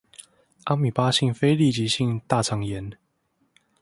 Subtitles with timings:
[0.63, 2.97] 阿米巴性非痢疾性大腸炎